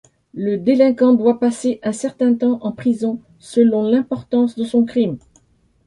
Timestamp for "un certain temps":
1.83-2.57